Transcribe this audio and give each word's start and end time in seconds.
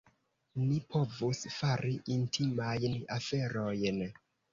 Ni 0.69 0.77
povus 0.93 1.41
fari 1.55 1.91
intimajn 2.13 2.95
aferojn. 3.17 4.01